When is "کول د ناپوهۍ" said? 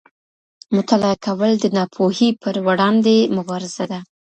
1.25-2.29